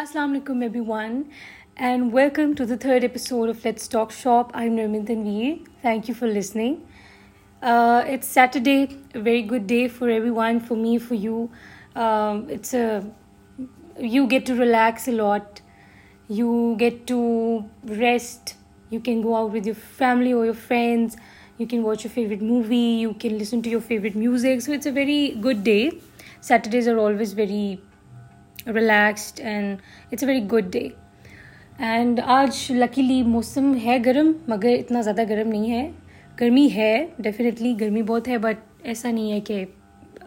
[0.00, 1.30] Assalamu alaikum everyone
[1.76, 4.50] and welcome to the third episode of Let's Talk Shop.
[4.52, 5.68] I'm Nirmin Tanveer.
[5.82, 6.84] Thank you for listening.
[7.62, 11.48] Uh, it's Saturday, a very good day for everyone, for me, for you.
[11.94, 13.08] Um, it's a
[14.00, 15.60] you get to relax a lot.
[16.26, 18.56] You get to rest.
[18.90, 21.16] You can go out with your family or your friends.
[21.56, 22.98] You can watch your favorite movie.
[23.06, 24.62] You can listen to your favorite music.
[24.62, 26.00] So it's a very good day.
[26.40, 27.80] Saturdays are always very
[28.68, 29.78] relaxed and
[30.12, 30.80] it's a very good day
[31.80, 35.94] and आज luckily मौसम है गर्म मगर इतना ज़्यादा गर्म नहीं है।
[36.38, 39.66] गर्मी है डेफिनेटली गर्मी बहुत है बट ऐसा नहीं है कि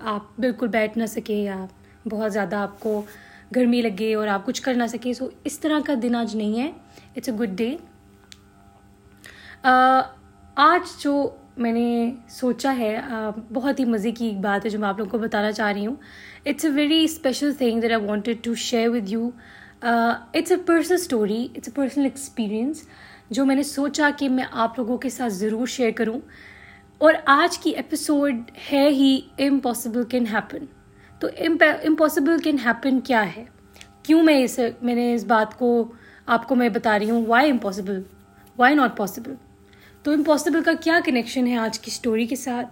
[0.03, 1.67] आप बिल्कुल बैठ ना सके या
[2.07, 3.03] बहुत ज़्यादा आपको
[3.53, 6.35] गर्मी लगे और आप कुछ कर ना सके। सो so, इस तरह का दिन आज
[6.35, 6.73] नहीं है।
[7.17, 7.77] इट्स अ गुड डे
[10.57, 11.13] आज जो
[11.59, 12.91] मैंने सोचा है
[13.51, 15.83] बहुत ही मज़े की एक बात है जो मैं आप लोगों को बताना चाह रही
[15.83, 15.97] हूँ।
[16.47, 19.31] It's a very special thing that I wanted to share with you
[20.35, 22.87] it's a personal story it's a personal experience
[23.31, 26.21] जो मैंने सोचा कि मैं आप लोगों के साथ ज़रूर शेयर करूँ।
[27.01, 30.67] और आज की एपिसोड है ही इम्पॉसिबल कैन हैपन
[31.21, 31.29] तो
[31.85, 33.47] इम्पॉसिबल कैन हैपन क्या है?
[34.05, 35.69] क्यों मैं इस, मैंने इस बात को
[36.29, 38.03] आपको मैं बता रही हूँ why impossible
[38.57, 39.37] why not possible
[40.07, 42.65] तो इम्पॉसिबल का क्या कनेक्शन है आज की स्टोरी के साथ?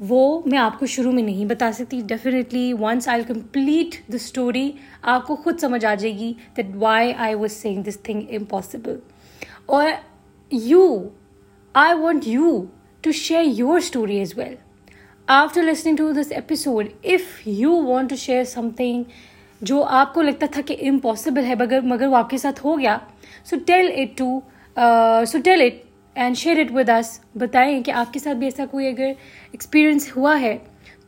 [0.00, 4.74] वो मैं आपको शुरू में नहीं बता सकती। Definitely once I complete the story
[5.04, 9.00] आपको खुद समझ आ जाएगी that why I was saying this thing impossible
[9.68, 9.92] और
[10.52, 11.10] you
[11.74, 12.68] I want you
[13.04, 14.56] to share your story as well
[15.28, 19.04] after listening to this episode if you want to share something
[19.62, 23.00] जो आपको लगता था कि इम्पॉसिबल है मगर मगर वो आपके साथ हो गया
[23.44, 24.42] so tell it to
[24.78, 25.87] so tell it
[26.18, 29.14] and share it with us बताएँ कि आपके साथ भी ऐसा कोई अगर
[29.54, 30.54] एक्सपीरियंस हुआ है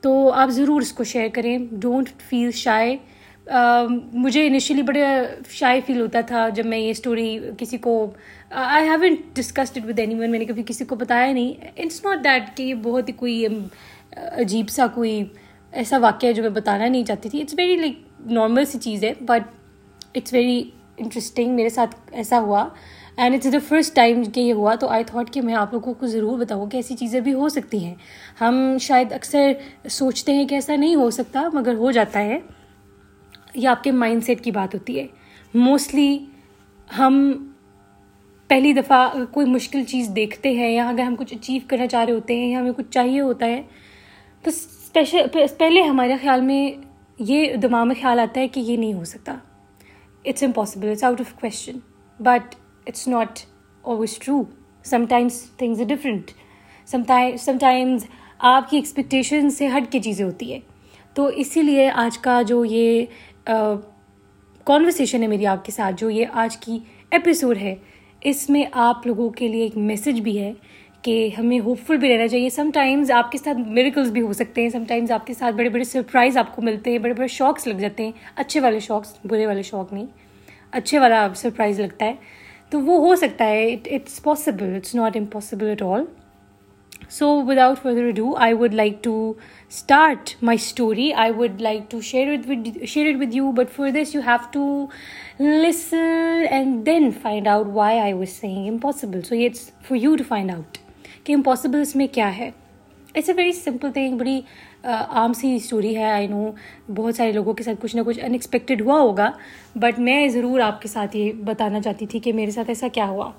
[0.02, 2.98] तो आप ज़रूर इसको शेयर करें। डोंट फील शाय
[3.46, 5.02] मुझे इनिशियली बड़े
[5.50, 7.94] शाय फील होता था जब मैं ये स्टोरी किसी को
[8.52, 12.54] I haven't discussed it with any मैंने कभी किसी को बताया नहीं। इट्स नॉट दैट
[12.56, 13.44] कि ये बहुत ही कोई
[14.16, 15.30] अजीब सा कोई
[15.72, 19.04] ऐसा वाक्य है जो मैं बताना नहीं चाहती थी। इट्स वेरी लाइक नॉर्मल सी चीज़
[19.06, 19.42] है बट
[20.16, 20.58] इट्स वेरी
[21.00, 22.62] इंटरेस्टिंग मेरे साथ ऐसा हुआ।
[23.20, 25.92] And it's the first time कि ये हुआ तो आई थॉट कि मैं आप लोगों
[25.94, 27.96] को ज़रूर बताऊँ कि ऐसी चीज़ें भी हो सकती हैं।
[28.38, 29.56] हम शायद अक्सर
[29.90, 32.42] सोचते हैं कि ऐसा नहीं हो सकता, मगर हो जाता है।
[33.56, 35.08] ये आपके माइंड की बात होती है।
[35.54, 36.28] मोस्टली
[36.90, 37.32] हम
[38.50, 42.14] पहली दफ़ा कोई मुश्किल चीज़ देखते हैं, या अगर हम कुछ अचीव करना चाह रहे
[42.14, 43.64] होते हैं, या हमें कुछ चाहिए होता है
[44.44, 46.82] तो स्पेशल पहले हमारे ख्याल में
[47.18, 49.40] ये दिमाग में ख्याल आता है कि ये नहीं हो सकता।
[50.24, 51.80] It's impossible it's out of question
[52.20, 52.54] but
[52.90, 53.44] it's not
[53.84, 54.42] always true.
[54.84, 56.34] Sometimes things are different.
[56.88, 58.08] Sometimes
[58.40, 60.62] आपकी एक्सपेक्टेशन से हट के चीज़ें होती है।
[61.16, 63.08] तो इसीलिए आज का जो ये
[64.66, 66.80] कॉन्वर्सेशन है मेरी आपके साथ, जो ये आज की
[67.14, 67.76] एपिसोड है,
[68.26, 70.54] इसमें आप लोगों के लिए एक मैसेज भी है
[71.04, 75.10] कि हमें होपफुल भी रहना चाहिए। समटाइम्स आपके साथ मेरिकल्स भी हो सकते हैं। समटाइम्स
[75.10, 78.60] आपके साथ बड़े बड़े सरप्राइज़ आपको मिलते हैं। बड़े बड़े शॉक्स लग जाते हैं। अच्छे
[78.60, 80.06] वाले शौक्स बुरे वाले शौक नहीं।
[80.72, 82.18] अच्छे वाला सरप्राइज़ लगता है।
[82.72, 86.06] तो वो हो सकता है it it's possible it's not impossible at all
[87.10, 89.14] so without further do I would like to
[89.70, 93.68] start my story I would like to share it with share it with you but
[93.68, 94.88] for this you have to
[95.40, 100.24] listen and then find out why I was saying impossible so it's for you to
[100.24, 100.78] find out
[101.26, 102.52] कि impossible इसमें क्या है।
[103.16, 104.42] It's a very simple thing बड़ी
[104.84, 106.54] आम सी story है I know
[106.90, 109.32] बहुत सारे लोगों के साथ कुछ ना कुछ अनएक्सपेक्टेड हुआ होगा
[109.78, 113.32] बट मैं ज़रूर आपके साथ ये बताना चाहती थी कि मेरे साथ ऐसा क्या हुआ।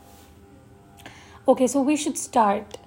[1.47, 2.77] Okay so we should start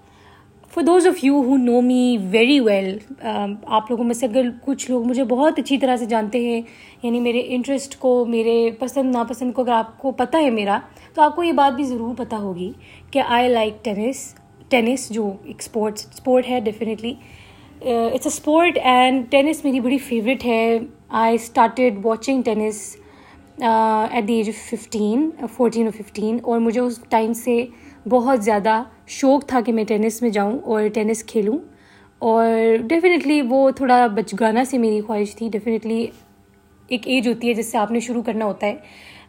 [0.73, 4.89] for those of you who know me very well आप लोगों में से अगर कुछ
[4.91, 6.65] लोग मुझे बहुत अच्छी तरह से जानते हैं,
[7.05, 10.83] यानी मेरे इंटरेस्ट को, मेरे पसंद, नापसंद को अगर आपको पता है मेरा
[11.17, 12.75] तो आपको ये बात भी ज़रूर पता होगी
[13.13, 14.33] कि आई लाइक टेनिस
[14.71, 17.17] टेनिस जो एक स्पोर्ट्स स्पोर्ट है definitely
[17.83, 20.87] it's a sport and tennis मेरी बड़ी फेवरेट है.
[21.13, 27.01] I started watching tennis at the age of fifteen fourteen और फिफ्टीन और मुझे उस
[27.11, 27.57] टाइम से
[28.09, 31.59] बहुत ज़्यादा शौक था कि मैं टेनिस में जाऊँ और टेनिस खेलूँ.
[32.23, 35.49] और डेफिनेटली वो थोड़ा बचगाना से मेरी ख्वाहिश थी.
[35.49, 36.03] डेफिनेटली
[36.89, 38.83] एक एज होती है जिससे आपने शुरू करना होता है.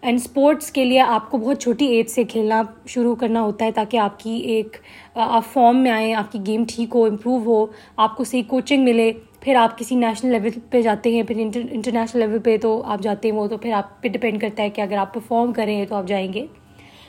[0.06, 3.98] एंड स्पोर्ट्स के लिए आपको बहुत छोटी एज से खेलना शुरू करना होता है ताकि
[3.98, 4.78] आपकी एक
[5.18, 9.12] आप फॉर्म में आए आपकी गेम ठीक हो इम्प्रूव हो आपको सही कोचिंग मिले
[9.44, 13.02] फिर आप किसी नेशनल लेवल पे जाते हैं फिर इंटर इंटरनेशनल लेवल पे तो आप
[13.02, 15.86] जाते हैं वो तो फिर आप पे डिपेंड करता है कि अगर आप परफॉर्म करें
[15.86, 16.48] तो आप जाएँगे।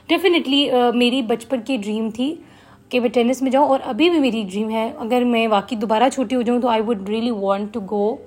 [0.08, 2.44] डेफिनेटली uh, मेरी बचपन की ड्रीम थी
[2.90, 6.08] कि मैं टेनिस में जाऊँ और अभी भी मेरी ड्रीम है। अगर मैं वाकई दोबारा
[6.08, 8.18] छोटी हो जाऊँ तो I would really want to go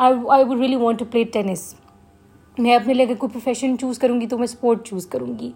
[0.00, 1.74] I I would really want to play tennis
[2.60, 5.52] मैं अपने लिए अगर कोई प्रोफेशन चूज़ करूँगी तो मैं स्पोर्ट चूज़ करूँगी।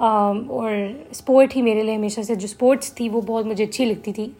[0.00, 4.12] और स्पोर्ट ही मेरे लिए हमेशा से, जो स्पोर्ट्स थी वो बहुत मुझे अच्छी लगती
[4.12, 4.32] थी।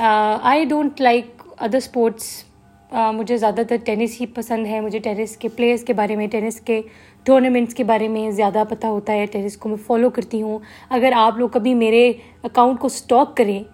[0.00, 2.44] I don't like other sports
[2.92, 6.80] मुझे ज़्यादातर टेनिस ही पसंद है। मुझे टेनिस के प्लेयर्स के बारे में टेनिस के
[7.26, 10.60] टूर्नामेंट्स के बारे में ज़्यादा पता होता है। टेनिस को मैं फॉलो करती हूँ।
[10.90, 13.64] अगर आप लोग कभी मेरे अकाउंट को स्टॉक करें,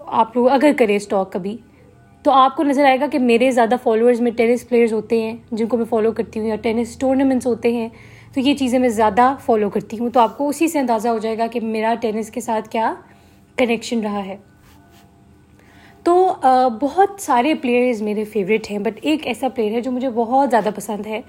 [0.00, 1.58] आप लोग अगर करें स्टॉक कभी
[2.26, 5.84] तो आपको नज़र आएगा कि मेरे ज़्यादा फॉलोअर्स में टेनिस प्लेयर्स होते हैं, जिनको मैं
[5.86, 7.90] फॉलो करती हूँ या टेनिस टूर्नामेंट्स होते हैं
[8.34, 11.46] तो ये चीज़ें मैं ज़्यादा फॉलो करती हूँ। तो आपको उसी से अंदाज़ा हो जाएगा
[11.46, 12.90] कि मेरा टेनिस के साथ क्या
[13.58, 14.38] कनेक्शन रहा है।
[16.06, 16.40] तो
[16.80, 20.70] बहुत सारे प्लेयर्स मेरे फेवरेट हैं बट एक ऐसा प्लेयर है जो मुझे बहुत ज़्यादा
[20.72, 21.22] पसंद है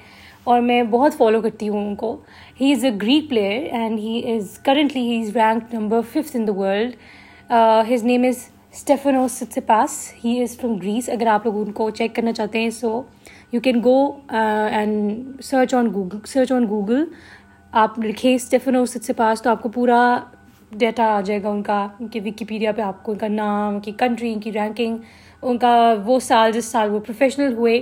[0.47, 2.13] और मैं बहुत फॉलो करती हूँ उनको।
[2.59, 6.45] He is a Greek player and he is currently he is rank number fifth in
[6.45, 6.93] the world
[7.87, 8.47] his name is
[8.77, 12.89] Stefanos Tsitsipas he is from Greece अगर आप लोग उनको चेक करना चाहते हैं so
[13.53, 13.97] you can go
[14.31, 17.07] and search on Google search on Google
[17.73, 20.01] आप लिखें Stefano सिट्सिपास तो आपको पूरा
[20.71, 24.99] डेटा आ जाएगा उनका, उनके विकीपीडिया पे आपको उनका नाम, उनकी कंट्री उनकी रैंकिंग
[25.43, 27.79] उनका वो साल, जिस साल वो प्रोफेशनल हुए,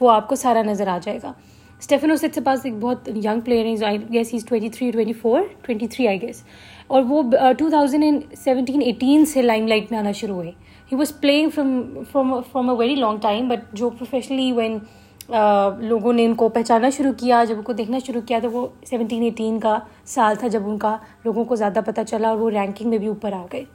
[0.00, 1.34] वो आपको सारा नज़र आ जाएगा।
[1.82, 5.50] स्टेफनो सेट पास एक बहुत यंग प्लेयर है I guess is twenty three twenty four
[5.64, 6.44] twenty three I guess
[6.90, 7.22] और वो
[7.58, 10.52] two thousand and seventeen eighteen से लाइमलाइट में आना शुरू हुए
[10.90, 14.80] he was playing from from from a very long time but जो प्रोफेशनली वेन
[15.28, 19.58] लोगों ने इनको पहचाना शुरू किया, जब उनको देखना शुरू किया तो वो सेवनटीन एटीन
[19.58, 23.08] का साल था जब उनका लोगों को ज़्यादा पता चला और वो रैंकिंग में भी
[23.08, 23.66] ऊपर आ गए।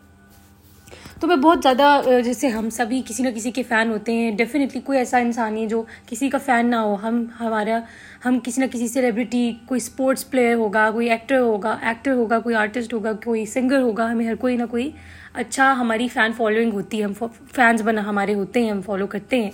[1.21, 4.79] तो मैं बहुत ज़्यादा जैसे हम सभी किसी ना किसी के फ़ैन होते हैं। डेफिनेटली
[4.81, 7.81] कोई ऐसा इंसान है जो किसी का फ़ैन ना हो। हम, हमारा,
[8.23, 12.53] हम किसी ना किसी सेलिब्रिटी कोई स्पोर्ट्स प्लेयर होगा, कोई एक्टर होगा एक्टर होगा, कोई
[12.53, 14.93] आर्टिस्ट होगा, कोई सिंगर होगा, हमें हर कोई ना कोई
[15.35, 19.41] अच्छा हमारी फ़ैन फॉलोइंग होती है। हम फैंस बना, हमारे होते हैं, हम फॉलो करते
[19.43, 19.51] हैं।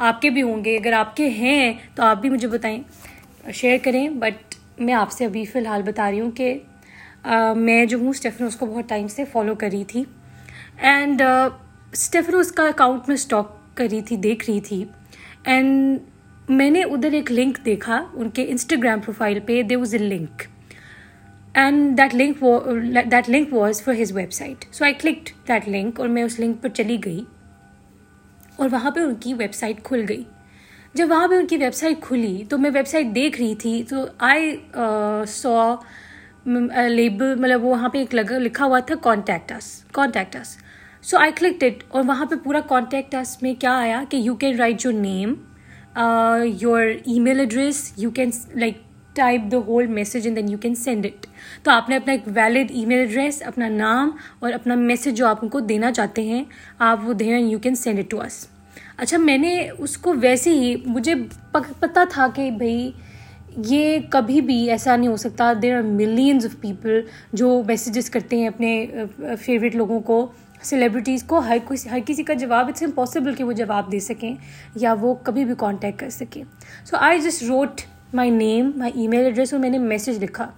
[0.00, 2.84] आपके भी होंगे। अगर आपके हैं तो आप भी मुझे बताएँ
[3.54, 6.54] शेयर करें। बट मैं आपसे अभी फ़िलहाल बता रही हूँ कि
[7.58, 10.06] मैं जो हूँ स्टेफन उसको बहुत टाइम से फॉलो कर रही थी।
[10.78, 11.22] एंड
[11.94, 14.80] स्टेफनोस उसका अकाउंट में स्टॉक कर थी, देख रही थी।
[15.46, 16.00] एंड
[16.50, 20.42] मैंने उधर एक लिंक देखा, उनके इंस्टाग्राम प्रोफ़ाइल पे there was a link
[21.56, 22.38] and that link
[23.06, 26.60] that link was for his website so I clicked that link और मैं उस लिंक
[26.60, 27.26] पर चली गई।
[28.60, 30.26] और वहाँ पे उनकी वेबसाइट खुल गई।
[30.96, 35.76] जब वहाँ पे उनकी वेबसाइट खुली तो मैं वेबसाइट देख रही थी तो आई सॉ
[36.46, 40.56] लेबल मतलब वो वहाँ पे एक लगा, लिखा हुआ था contact us contact us
[41.04, 44.34] so I click it और वहाँ पे पूरा कॉन्टैक्ट अस में क्या आया कि you
[44.34, 45.36] can write your name
[46.62, 48.82] your email address you can like
[49.16, 51.26] type the whole message and then you can send it
[51.64, 54.12] तो आपने अपना एक वैलिड ईमेल एड्रेस अपना नाम
[54.42, 56.46] और अपना मैसेज जो आप उनको देना चाहते हैं,
[56.80, 58.48] आप वो दें you can send it to us
[58.98, 61.14] अच्छा मैंने उसको वैसे ही, मुझे
[61.54, 62.94] पता था कि भाई
[63.66, 67.02] ये कभी भी ऐसा नहीं हो सकता। There are millions of people
[67.34, 70.22] जो मैसेजेस करते हैं अपने फेवरेट लोगों को।
[70.62, 74.36] सेलिब्रिटीज़ को हर कोई हर किसी का जवाब इट्स इम्पॉसिबल कि वो जवाब दे सकें
[74.78, 76.42] या वो कभी भी कांटेक्ट कर सकें।
[76.84, 77.80] So I just wrote
[78.14, 80.48] my name my email address और मैंने मैसेज लिखा।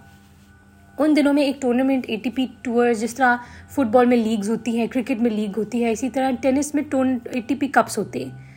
[0.99, 3.38] उन दिनों में एक tournament A T P tour जिस तरह
[3.75, 7.20] फुटबॉल में लीग्स होती हैं क्रिकेट में लीग होती है, इसी तरह टेनिस में टून
[7.37, 8.49] ए टी पी कप्स होते हैं।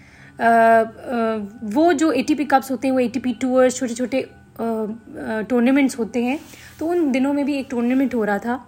[1.73, 4.25] वो जो ए टी पी कप्स होते हैं, वो ए टी पी टूर्स छोटे छोटे
[4.59, 6.39] टूर्नामेंट्स होते हैं।
[6.79, 8.59] तो उन दिनों में भी एक टूर्नामेंट हो रहा था,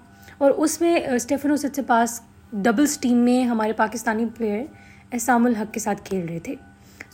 [0.41, 2.21] और उसमें स्टेफनो से पास
[2.53, 6.57] डबल्स टीम में हमारे पाकिस्तानी प्लेयर एसामुल हक के साथ खेल रहे थे।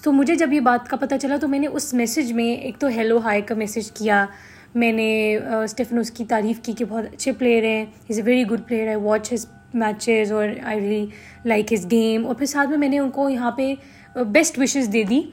[0.04, 2.88] तो मुझे जब ये बात का पता चला तो मैंने उस मैसेज में एक तो
[2.90, 4.28] हेलो हाई का मैसेज किया।
[4.76, 8.90] मैंने स्टेफनोस की तारीफ़ की कि बहुत अच्छे प्लेयर हैं। Is a very good player
[8.90, 11.10] I watch his matches और I really
[11.46, 13.76] like his game और फिर साथ में मैंने उनको यहाँ पे
[14.18, 15.24] बेस्ट विशेस दे दी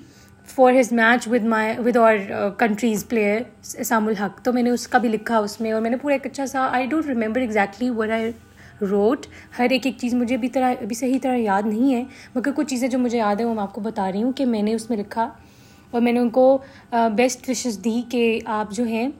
[0.49, 5.09] for his match with my with और कंट्रीज़ प्लेयर सामुल हक। तो मैंने उसका भी
[5.09, 8.33] लिखा उसमें और मैंने पूरा एक अच्छा सा I don't remember exactly where I
[8.82, 12.06] wrote हर एक एक चीज़ मुझे अभी तरह, अभी सही तरह याद नहीं है,
[12.37, 14.75] मगर कुछ चीज़ें जो मुझे याद है वो मैं आपको बता रही हूँ कि मैंने
[14.75, 15.30] उसमें लिखा
[15.92, 16.61] और मैंने उनको
[16.94, 19.12] बेस्ट विशेष दी कि आप जो हैं,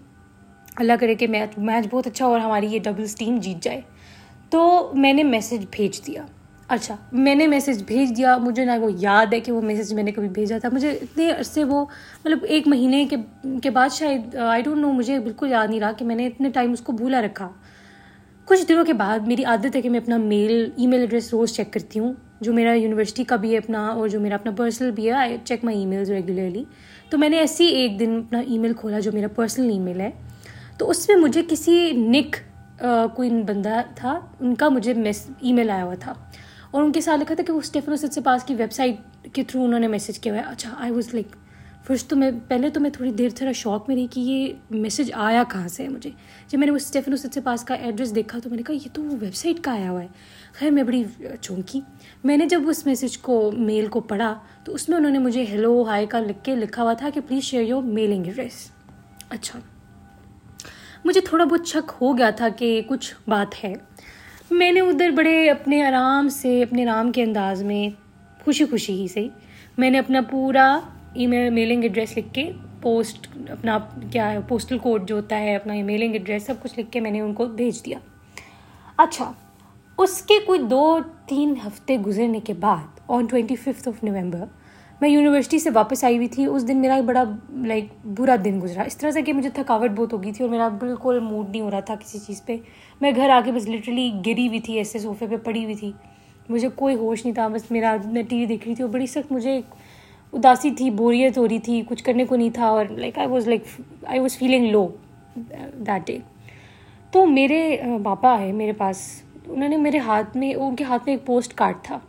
[0.81, 3.83] अल्लाह करे कि मैच मैच बहुत अच्छा और हमारी ये डबल्स टीम जीत जाए।
[4.53, 6.27] तो मैंने मैसेज भेज दिया।
[6.69, 10.29] अच्छा मैंने मैसेज भेज दिया, मुझे ना वो याद है कि वो मैसेज मैंने कभी
[10.31, 11.83] भेजा था। मुझे इतने अरसे वो
[12.27, 13.17] मतलब एक महीने के
[13.63, 16.73] के बाद शायद आई डोंट नो मुझे बिल्कुल याद नहीं रहा कि मैंने इतने टाइम
[16.73, 17.51] उसको भूला रखा।
[18.49, 21.73] कुछ दिनों के बाद मेरी आदत है कि मैं अपना मेल ईमेल एड्रेस रोज़ चेक
[21.73, 25.07] करती हूँ। जो मेरा यूनिवर्सिटी का भी है अपना और जो मेरा अपना पर्सनल भी
[25.07, 26.65] है I check my E regularly
[27.13, 30.13] तो मैंने ऐसे ही एक दिन अपना ईमेल खोला जो मेरा पर्सनल ईमेल है।
[30.81, 32.37] तो उसमें मुझे किसी निक
[32.83, 36.17] कोई बंदा था, उनका मुझे मेस ईमेल आया हुआ था।
[36.75, 39.89] और उनके साथ लिखा था कि वो स्टेफनो से पास की वेबसाइट के थ्रू उन्होंने
[39.89, 41.37] मैसेज किया हुआ है। अच्छा आई वॉज़ लाइक
[41.89, 45.11] फ़र्स्ट तो मैं, पहले तो मैं थोड़ी देर थोड़ा शौक में रही कि ये मैसेज
[45.13, 46.13] आया कहाँ से है मुझे।
[46.51, 49.17] जब मैंने वो स्टेफनो से पास का एड्रेस देखा तो मैंने कहा, ये तो वो
[49.17, 50.09] वेबसाइट का आया हुआ है।
[50.59, 51.05] खैर, मैं बड़ी
[51.43, 51.83] चौंकी।
[52.25, 54.31] मैंने जब उस मैसेज को मेल को पढ़ा
[54.67, 57.65] तो उसमें उन्होंने मुझे हेलो हाय का लिख के लिखा हुआ था कि please share
[57.65, 58.71] your mailing address
[59.31, 59.63] अच्छा।
[61.07, 63.75] मुझे थोड़ा बहुत शक हो गया था कि कुछ बात है।
[64.53, 67.93] मैंने उधर बड़े अपने आराम से, अपने नाम के अंदाज में
[68.45, 69.31] खुशी खुशी ही सही,
[69.79, 70.69] मैंने अपना पूरा
[71.17, 72.45] ईमेल मेलिंग एड्रेस लिख के
[72.83, 73.79] पोस्ट अपना
[74.13, 77.21] क्या है पोस्टल कोड जो होता है, अपना मेलिंग एड्रेस सब कुछ लिख के मैंने
[77.21, 78.01] उनको भेज दिया।
[78.99, 79.35] अच्छा
[79.99, 84.49] उसके कोई दो तीन हफ़्ते गुजरने के बाद on twenty fifth of November
[85.03, 87.23] मैं यूनिवर्सिटी से वापस आई हुई थी। उस दिन मेरा बड़ा
[87.67, 90.51] लाइक बुरा दिन गुजरा। इस तरह से कि मुझे थकावट बहुत हो गई थी और
[90.51, 92.61] मेरा बिल्कुल मूड नहीं हो रहा था किसी चीज़ पे।
[93.03, 95.95] मैं घर आके बस लिटरली गिरी हुई थी, ऐसे सोफे पे पड़ी हुई थी।
[96.51, 99.07] मुझे कोई होश नहीं था, बस मेरा, मैं टी वी देख रही थी और बड़ी
[99.07, 99.63] सख्त मुझे
[100.33, 103.49] उदासी थी, बोरियत हो रही थी, कुछ करने को नहीं था और like I was
[103.49, 103.65] like
[104.09, 104.85] I was feeling low
[105.39, 106.21] that day
[107.13, 109.01] तो मेरे पापा है मेरे पास।
[109.49, 112.01] उन्होंने मेरे हाथ में, उनके हाथ में एक पोस्ट कार्ड था।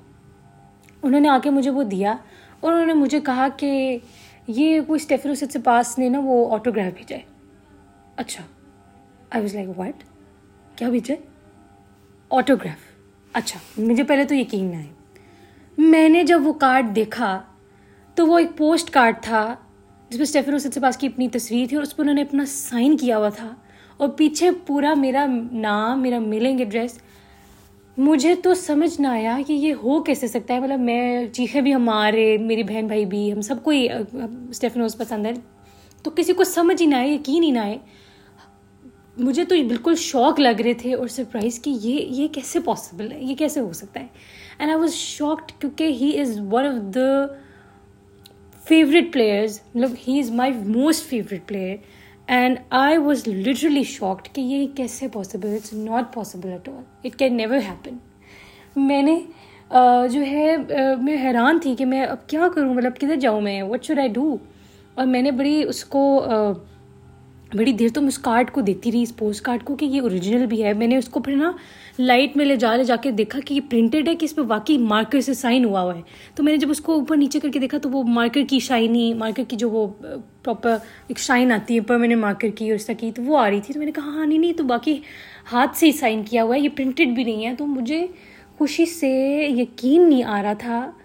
[1.04, 2.20] उन्होंने आके मुझे वो दिया
[2.64, 4.02] और उन्होंने मुझे कहा कि
[4.50, 7.26] ये कोई स्टेफिनोसिस से पास ने ना वो ऑटोग्राफ भेजा है।
[8.18, 8.44] अच्छा।
[9.36, 10.04] आई वॉज़ लाइक वाट
[10.78, 11.20] क्या भेजा है?
[12.32, 14.90] ऑटोग्राफ अच्छा मुझे पहले तो यकीन ना आए।
[15.78, 17.44] मैंने जब वो कार्ड देखा
[18.20, 19.68] तो वो एक पोस्ट कार्ड था,
[20.12, 23.18] जिसमें स्टेफिनोसिस से पास की अपनी तस्वीर थी और उस पर उन्होंने अपना साइन किया
[23.18, 23.64] हुआ था।
[24.00, 27.00] और पीछे पूरा मेरा नाम, मेरा मेलिंग एड्रेस
[28.00, 31.72] मुझे तो समझ ना आया कि ये हो कैसे सकता है। मतलब मैं, चीखे भी
[31.72, 33.90] हमारे मेरी बहन भाई भी, हम सबको ही
[34.54, 35.34] स्टेफनोज पसंद है।
[36.06, 37.80] तो किसी को समझ ही ना आए, यकीन ही ना आए।
[39.20, 43.26] मुझे तो बिल्कुल शौक लग रहे थे और सरप्राइज़ कि ये ये कैसे पॉसिबल है?
[43.26, 44.10] ये कैसे हो सकता है?
[44.62, 47.46] एंड आई वॉज़ शॉक्ड क्योंकि he is one of the
[48.70, 54.42] favourite players मतलब he is my most favourite player and I was literally shocked कि
[54.42, 58.00] ये कैसे possible it's not possible at all it can never happen
[58.78, 59.16] मैंने
[59.72, 62.76] uh, जो है uh, मैं हैरान थी कि मैं अब क्या करूँ?
[62.76, 63.62] मतलब किधर जाऊँ मैं?
[63.64, 64.40] वट शुड आई डू
[64.98, 66.58] और मैंने बड़ी उसको uh,
[67.56, 70.00] बड़ी देर तो मैं उस कार्ड को देती रही, इस पोस्ट कार्ड को, कि ये
[70.00, 71.54] ओरिजिनल भी है। मैंने उसको फिर ना
[72.00, 74.78] लाइट में ले जा, ले जाके देखा कि ये प्रिंटेड है, कि इस पर वाकई
[74.78, 76.04] मार्कर से साइन हुआ हुआ है।
[76.38, 79.56] तो मैंने जब उसको ऊपर नीचे करके देखा तो वो मार्कर की शाइनी मार्कर की
[79.56, 80.80] जो वो प्रॉपर
[81.12, 83.62] एक शाइन आती है परमानेंट मार्कर की और इस तरह की तो वो आ रही
[83.62, 85.02] थी। तो मैंने कहा हाँ नहीं नहीं तो बाकी
[85.46, 88.10] हाथ से ही साइन किया हुआ है, ये प्रिंटेड भी नहीं है। तो मुझे
[88.60, 89.12] खुशी से
[89.62, 90.99] यकीन नहीं आ रहा था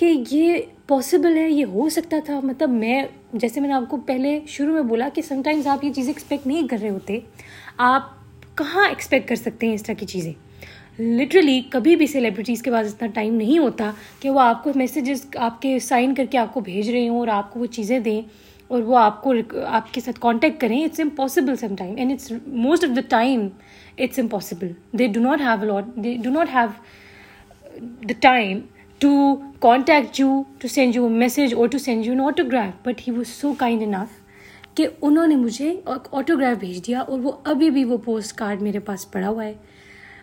[0.00, 4.74] कि ये पॉसिबल है, ये हो सकता था। मतलब मैं, जैसे मैंने आपको पहले शुरू
[4.74, 7.22] में बोला कि समटाइम्स आप ये चीज़ें एक्सपेक्ट नहीं कर रहे होते।
[7.80, 8.16] आप
[8.58, 10.34] कहाँ एक्सपेक्ट कर सकते हैं इस तरह की चीज़ें?
[11.00, 13.92] लिटरली कभी भी सेलिब्रिटीज़ के पास इतना टाइम नहीं होता
[14.22, 18.02] कि वो आपको मैसेजेस आपके साइन करके आपको भेज रहे हों और आपको वो चीज़ें
[18.02, 18.24] दें
[18.70, 19.34] और वो आपको
[19.66, 23.50] आपके साथ कांटेक्ट करें। It's impossible some time and it's most of the time
[23.98, 26.74] it's impossible they do not have lot they do not have
[28.06, 28.62] the time
[29.00, 29.10] to
[29.60, 32.74] contact you, to send you a message or to send you an autograph.
[32.84, 34.18] But he was so kind enough
[34.76, 39.04] कि उन्होंने मुझे autograph भेज दिया और वो अभी भी वो पोस्ट कार्ड मेरे पास
[39.14, 39.58] पड़ा हुआ है।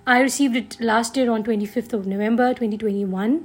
[0.08, 3.40] I receive it last year on twenty fifth of November twenty twenty one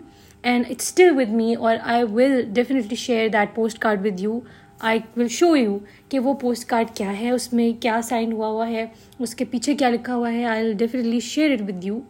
[0.45, 4.43] and it's still with me और I will definitely share that postcard with you
[4.83, 8.67] I will show you कि वो post card क्या है, उसमें क्या sign हुआ हुआ
[8.67, 12.03] है, उसके पीछे क्या लिखा हुआ है। I will definitely share it with you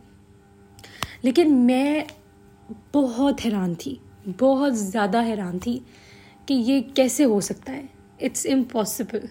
[1.25, 2.07] लेकिन मैं
[2.95, 3.99] बहुत हैरान थी,
[4.31, 5.81] बहुत ज़्यादा हैरान थी
[6.49, 7.89] कि ये कैसे हो सकता है।
[8.21, 9.29] इट्स इम्पॉसिबल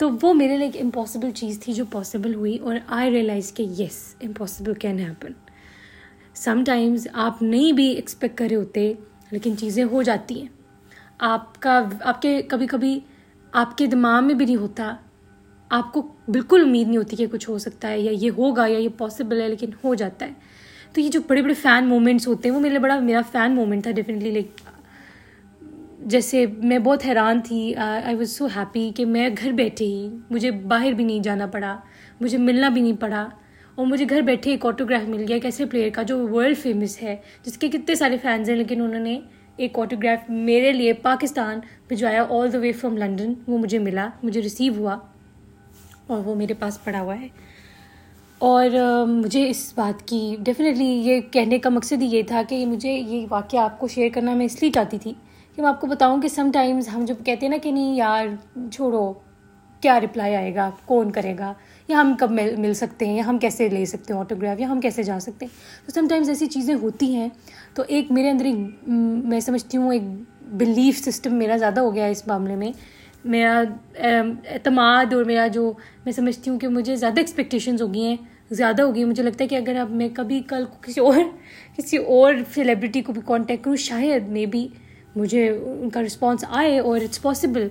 [0.00, 3.62] तो वो मेरे लिए एक इम्पॉसिबल चीज़ थी जो पॉसिबल हुई और आई रियलाइज़ कि
[3.72, 5.34] yes impossible can happen
[6.36, 8.98] sometimes आप नहीं भी एक्सपेक्ट करे होते,
[9.32, 10.50] लेकिन चीज़ें हो जाती हैं।
[11.20, 13.02] आपका, आपके कभी कभी
[13.52, 14.98] आपके दिमाग में भी नहीं होता।
[15.70, 18.88] आपको बिल्कुल उम्मीद नहीं होती कि कुछ हो सकता है या ये होगा या ये
[18.88, 20.36] पॉसिबल है, लेकिन हो जाता है।
[20.94, 23.52] तो ये जो बड़े बड़े फ़ैन मोमेंट्स होते हैं, वो मेरे लिए बड़ा, मेरा फ़ैन
[23.52, 24.54] मोमेंट था डेफिनेटली लाइक
[26.06, 30.50] जैसे मैं बहुत हैरान थी आई वॉज़ सो हैप्पी कि मैं घर बैठे ही मुझे
[30.50, 31.82] बाहर भी नहीं जाना पड़ा,
[32.22, 33.22] मुझे मिलना भी नहीं पड़ा,
[33.78, 36.98] और मुझे घर बैठे एक ऑटोग्राफ मिल गया, एक ऐसे प्लेयर का जो वर्ल्ड फ़ेमस
[37.02, 39.22] है, जिसके कितने सारे फैंस हैं, लेकिन उन्होंने
[39.60, 44.40] एक ऑटोग्राफ मेरे लिए पाकिस्तान भिजवाया all the way from London वो मुझे मिला, मुझे
[44.40, 44.94] रिसीव हुआ,
[46.10, 47.30] और वो मेरे पास पड़ा हुआ है।
[48.42, 48.70] और
[49.06, 53.58] मुझे इस बात की डेफिनेटली ये कहने का मकसद ये था कि मुझे ये वाक्य
[53.58, 55.12] आपको शेयर करना मैं इसलिए चाहती थी
[55.58, 58.38] कि मैं आपको बताऊँ कि समटाइम्स हम जब कहते हैं ना कि नहीं यार,
[58.72, 59.22] छोड़ो,
[59.82, 61.54] क्या रिप्लाई आएगा, कौन करेगा,
[61.88, 64.68] या हम कब मिल मिल सकते हैं, या हम कैसे ले सकते हैं ऑटोग्राफ या
[64.68, 65.52] हम कैसे जा सकते हैं।
[65.86, 67.30] तो समटाइम्स ऐसी चीज़ें होती हैं।
[67.76, 68.88] तो एक मेरे अंदर एक
[69.26, 70.02] मैं समझती हूँ, एक
[70.54, 72.72] बिलीफ सिस्टम मेरा ज़्यादा हो गया है इस मामले में
[73.24, 73.58] मेरा
[74.54, 75.76] अतमाद और मेरा जो,
[76.06, 78.18] मैं समझती हूँ कि मुझे ज़्यादा एक्सपेक्टेशंस हो गई हैं,
[78.52, 81.22] ज़्यादा हो। गई मुझे लगता है कि अगर अब मैं कभी कल किसी और
[81.76, 84.68] किसी और सेलिब्रिटी को भी कांटेक्ट करूँ, शायद मे बी
[85.16, 87.70] मुझे उनका रिस्पॉन्स आए और इट्स पॉसिबल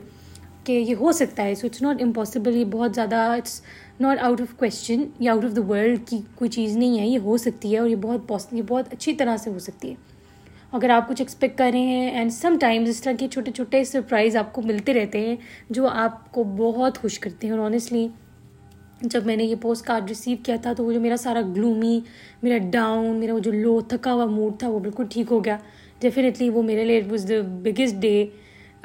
[0.66, 3.62] कि ये हो सकता है। सो इट्स नॉट इम्पॉसिबल ये बहुत ज़्यादा it's
[4.02, 7.18] not out of question या आउट ऑफ़ द वर्ल्ड की कोई चीज़ नहीं है, ये
[7.18, 9.98] हो सकती है और ये बहुत ये बहुत अच्छी तरह से हो सकती है।
[10.74, 14.38] अगर आप कुछ एक्सपेक्ट कर रहे हैं एंड समटाइम्स इस तरह के छोटे छोटे सरप्राइज़
[14.38, 15.38] आपको मिलते रहते हैं,
[15.72, 18.10] जो आपको बहुत खुश करते हैं। और ऑनेस्टली
[19.04, 22.02] जब मैंने ये पोस्ट कार्ड रिसीव किया था तो वो जो मेरा सारा ग्लूमी
[22.44, 25.60] मेरा डाउन मेरा वो जो लो थका हुआ मूड था, वो बिल्कुल ठीक हो गया।
[26.02, 28.22] डेफिनेटली वो मेरे लिए it was the biggest day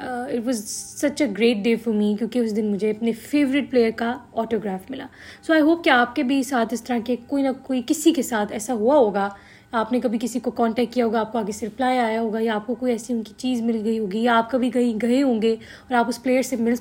[0.01, 3.91] it was such a great day for me क्योंकि उस दिन मुझे अपने फेवरेट प्लेयर
[3.91, 5.07] का ऑटोग्राफ मिला।
[5.47, 8.23] सो आई होप कि आपके भी साथ इस तरह के कोई ना कोई, किसी के
[8.23, 9.35] साथ ऐसा हुआ होगा
[9.73, 12.75] आपने कभी किसी को कांटेक्ट किया होगा, आपको आगे से रिप्लाई आया होगा, या आपको
[12.75, 16.09] कोई ऐसी उनकी चीज़ मिल गई होगी, या आप कभी कहीं गए होंगे और आप
[16.09, 16.77] उस प्लेयर से मिल,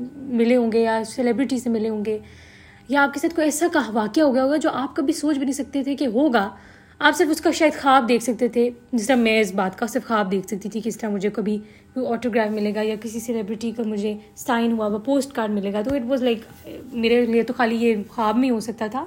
[0.00, 2.20] मिले होंगे या सेलिब्रिटी से मिले होंगे,
[2.88, 5.44] या आपके साथ कोई ऐसा का वाक्य हो गया होगा जो आप कभी सोच भी
[5.44, 6.50] नहीं सकते थे कि होगा।
[7.00, 10.06] आप सिर्फ़ उसका शायद ख्वाब देख सकते थे, जिस तरह मैं इस बात का सिर्फ़
[10.06, 11.56] ख्वाब देख सकती थी कि इस तरह मुझे कभी
[11.94, 15.94] कोई ऑटोग्राफ मिलेगा या किसी सेलिब्रिटी का मुझे साइन हुआ हुआ पोस्ट कार्ड मिलेगा। तो
[15.96, 16.44] इट वॉज़ लाइक
[16.94, 19.06] मेरे लिए तो खाली ये ख्वाब में हो सकता था।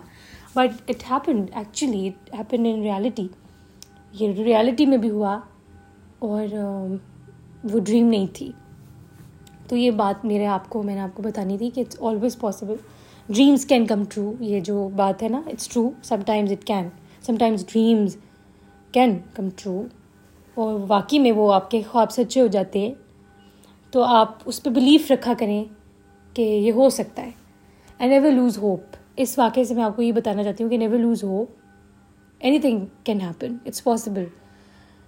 [0.56, 3.30] But it happen actually it happen in reality
[4.16, 5.36] ये रियलिटी में भी हुआ
[6.22, 8.54] और uh, वो ड्रीम नहीं थी।
[9.70, 12.80] तो ये बात मेरे आपको मैंने आपको बतानी थी कि it's always possible
[13.30, 16.92] dreams can come true ये जो बात है ना it's true sometimes it can
[17.28, 18.18] sometimes dreams
[18.94, 19.84] can come true
[20.58, 22.96] और वाकई में वो आपके ख्वाब सच्चे हो जाते हैं।
[23.94, 25.70] तो आप उस पर बिलीफ रखा करें
[26.36, 27.34] कि ये हो सकता है।
[28.02, 30.98] आई नेवर लूज़ होप इस वाक़े से मैं आपको ये बताना चाहती हूँ कि never
[30.98, 31.48] lose hope
[32.60, 34.28] anything can happen it's possible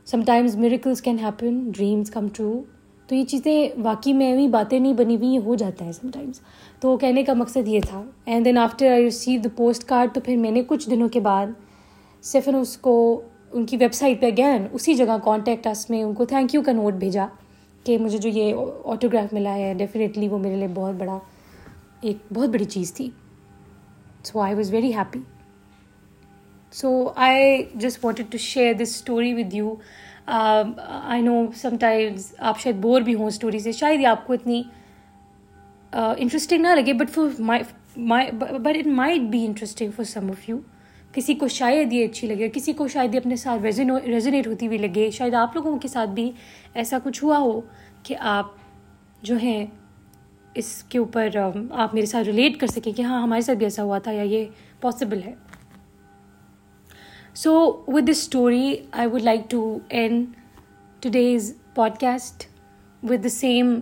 [0.07, 2.49] sometimes miracles can happen dreams come true
[3.09, 6.41] तो ये चीज़ें वाकई में भी बातें नहीं बनी हुई हो जाता है समटाइम्स
[6.81, 8.03] तो कहने का मकसद ये था.
[8.27, 9.51] And then after I receive the
[9.87, 11.55] postcard तो फिर मैंने कुछ दिनों के बाद
[12.23, 16.73] सिर्फ़ उसको, उनकी वेबसाइट पे अगैन उसी जगह कॉन्टेक्ट अस में, उनको थैंक यू का
[16.73, 17.29] नोट भेजा
[17.85, 21.19] कि मुझे जो ये ऑटोग्राफ मिला है डेफिनेटली वो मेरे लिए बहुत बड़ा,
[22.03, 23.11] एक बहुत बड़ी चीज़ थी.
[24.23, 25.19] So I was very happy
[26.71, 29.79] so I just wanted to share this story with you
[30.29, 34.65] I know sometimes आप शायद बोर भी हों स्टोरी से शायद ये आपको इतनी
[35.95, 40.51] इंटरेस्टिंग uh, ना लगे but for my but it might be interesting for some of
[40.51, 40.63] you
[41.15, 44.77] किसी को शायद ये अच्छी लगे किसी को शायद ये अपने साथ रेजोनेट होती हुई
[44.77, 46.33] लगे। शायद आप लोगों के साथ भी
[46.75, 47.67] ऐसा कुछ हुआ हो
[48.05, 48.57] कि आप
[49.23, 49.80] जो हैं
[50.57, 51.37] इसके ऊपर
[51.73, 54.23] आप मेरे साथ रिलेट कर सकें कि हाँ हमारे साथ भी ऐसा हुआ था या
[54.23, 55.37] ये पॉसिबल है।
[57.35, 60.27] So with this story I would like to end
[61.03, 62.47] today's podcast
[63.05, 63.75] with the same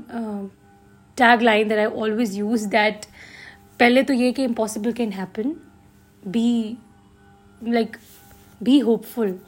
[1.18, 3.06] tag line that I always use that
[3.80, 5.56] पहले तो ये कि impossible can happen
[6.28, 6.78] be
[7.64, 7.98] like
[8.64, 9.40] be hopeful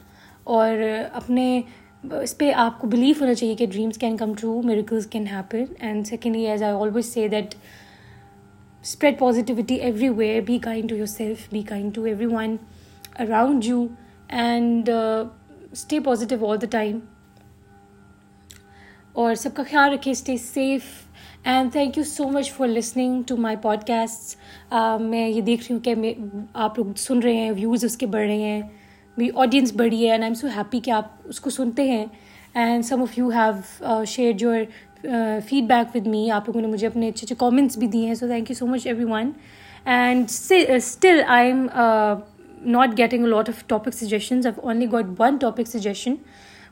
[0.46, 0.82] और
[1.14, 1.64] अपने
[2.04, 6.04] इस पर आपको बिलीव होना चाहिए कि dreams can come true miracles can happen and
[6.04, 7.54] secondly as I always say that
[8.84, 12.58] spread positivity every positivity be kind to yourself be kind to everyone
[13.18, 13.90] around you
[14.32, 14.90] and
[15.74, 17.02] stay positive all the time
[19.16, 20.84] और सबका ख्याल रखें stay safe
[21.48, 24.38] and thank you so much for listening to my podcast
[25.00, 28.40] मैं ये देख रही हूँ कि आप लोग सुन रहे हैं व्यूज़ उसके बढ़ रहे
[28.40, 28.81] हैं.
[29.16, 32.10] मेरी ऑडियंस बड़ी है and I am so happy कि आप उसको सुनते हैं.
[32.56, 37.08] And some of you have share your feedback with me आप लोगों ने मुझे अपने
[37.08, 39.32] अच्छे अच्छे कॉमेंट्स भी दिए हैं so thank you so much everyone
[39.88, 41.68] and still I am
[42.66, 46.18] not getting lot of topic suggestion I only got one topic suggestion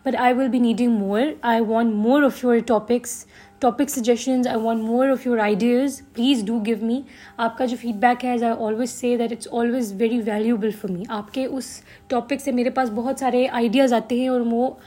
[0.07, 3.24] but I will be needing more I want more of your topics
[3.61, 7.05] topic suggestions I want more of your ideas please do give me
[7.38, 11.07] आपका जो feedback है as I always say that it's always very valuable for me
[11.11, 14.79] आपके उस topic से मेरे पास बहुत सारे ideas आते हैं और वो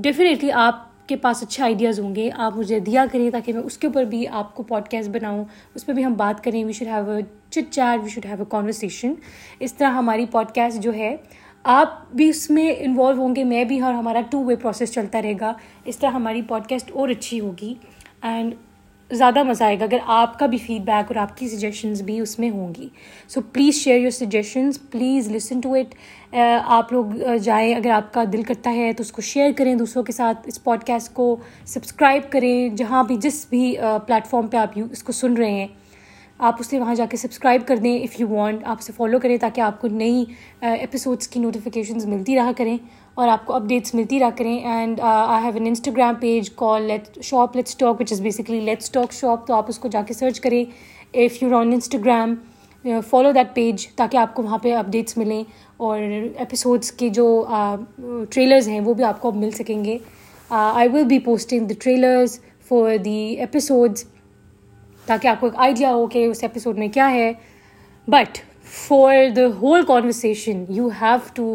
[0.00, 4.04] डेफिनेटली uh, आपके पास अच्छे आइडियाज़ होंगे। आप मुझे दिया करें ताकि मैं उसके ऊपर
[4.04, 7.20] भी आपको पॉडकास्ट बनाऊँ। उस पर भी हम बात करें। We should have a
[7.52, 9.16] chit chat we should have a conversation
[9.62, 11.22] इस तरह हमारी पॉडकास्ट जो है
[11.66, 16.00] आप भी उसमें इन्वॉल्व होंगे, मैं भी और हमारा टू वे प्रोसेस चलता रहेगा। इस
[16.00, 17.76] तरह हमारी पॉडकास्ट और अच्छी होगी
[18.24, 18.54] एंड
[19.10, 22.90] ज़्यादा मज़ा आएगा अगर आपका भी फीडबैक और आपकी सजेशंस भी उसमें होंगी।
[23.28, 25.94] So please share your suggestions please listen to it
[26.34, 30.48] आप लोग जाएँ, अगर आपका दिल करता है तो उसको शेयर करें दूसरों के साथ
[30.48, 35.52] इस पॉडकास्ट को। सब्सक्राइब करें जहाँ भी, जिस भी प्लेटफॉर्म पे आप इसको सुन रहे
[35.52, 35.68] हैं।
[36.40, 39.60] आप उसे वहाँ जाके सब्सक्राइब कर दें इफ़ यू वांट आप उसे फॉलो करें ताकि
[39.60, 40.26] आपको नई
[40.64, 42.78] एपिसोड्स की नोटिफिकेशंस मिलती रहा करें
[43.18, 47.56] और आपको अपडेट्स मिलती रहा करें। And I have an Instagram page call let shop
[47.56, 50.66] let's talk which is basically let's talk shop तो आप उसको जाके सर्च करें।
[51.14, 52.36] If you're on Instagram
[52.84, 55.44] follow that page ताकि आपको वहाँ पे अपडेट्स मिलें
[55.80, 56.02] और
[56.40, 57.46] एपिसोड्स के जो
[58.00, 60.00] ट्रेलर्स uh, हैं वो भी आपको अब मिल सकेंगे।
[60.52, 63.06] I will be posting the trailers for the
[63.40, 64.06] episodes
[65.08, 67.32] ताकि आपको एक आइडिया हो कि उस एपिसोड में क्या है.
[68.08, 68.38] But
[68.88, 71.46] for the whole conversation you have to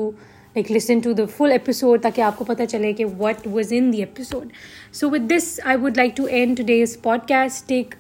[0.56, 3.96] like listen to the full episode ताकि आपको पता चले कि what was in the
[3.96, 4.50] episode
[4.94, 7.96] so with this I would like to end today's podcast take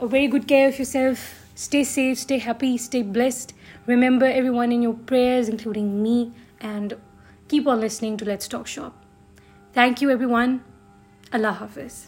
[0.00, 1.18] a very good care of yourself
[1.58, 3.52] stay safe stay happy stay blessed
[3.88, 6.20] remember everyone in your prayers including me
[6.64, 6.94] and
[7.50, 9.00] keep on listening to let's talk shop
[9.76, 10.60] thank you everyone
[11.34, 12.06] अल्लाह हाफिज़